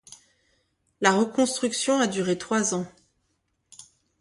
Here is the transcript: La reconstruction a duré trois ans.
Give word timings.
La 0.99 1.11
reconstruction 1.11 1.99
a 1.99 2.07
duré 2.07 2.35
trois 2.35 2.73
ans. 2.73 2.87